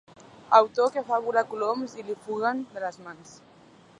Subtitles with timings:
[0.59, 3.37] Autor que fa volar coloms i li fugen de les mans.